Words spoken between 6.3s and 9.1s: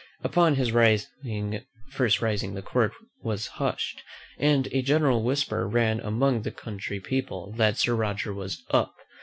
the country people that Sir Roger was UP.